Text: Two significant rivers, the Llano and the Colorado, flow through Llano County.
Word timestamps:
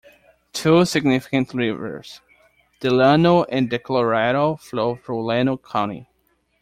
Two 0.51 0.83
significant 0.83 1.53
rivers, 1.53 2.21
the 2.79 2.89
Llano 2.89 3.43
and 3.43 3.69
the 3.69 3.77
Colorado, 3.77 4.55
flow 4.55 4.95
through 4.95 5.23
Llano 5.27 5.57
County. 5.57 6.07